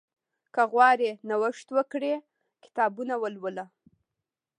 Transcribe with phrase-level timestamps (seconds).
[0.53, 2.13] که غواړې نوښت وکړې،
[2.63, 3.65] کتابونه ولوله.